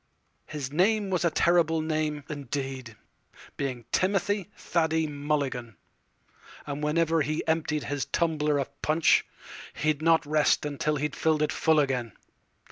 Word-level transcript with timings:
His 0.47 0.71
name 0.71 1.11
was 1.11 1.23
a 1.23 1.29
terrible 1.29 1.79
name, 1.79 2.23
indeed, 2.27 2.95
Being 3.55 3.85
Timothy 3.91 4.49
Thady 4.57 5.05
Mulligan; 5.05 5.75
And 6.65 6.83
whenever 6.83 7.21
he 7.21 7.45
emptied 7.45 7.83
his 7.83 8.05
tumbler 8.05 8.57
of 8.57 8.71
punchHe 8.81 9.21
'd 9.83 10.01
not 10.01 10.25
rest 10.25 10.65
till 10.79 10.95
he 10.95 11.09
fill'd 11.09 11.43
it 11.43 11.51
full 11.53 11.79
again. 11.79 12.13